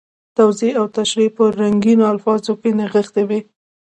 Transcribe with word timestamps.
توضیح 0.37 0.73
او 0.79 0.85
تشریح 0.97 1.29
په 1.37 1.43
رنګینو 1.59 2.05
الفاظو 2.13 2.53
کې 2.61 2.69
نغښتي 2.79 3.23
وي. 3.29 3.39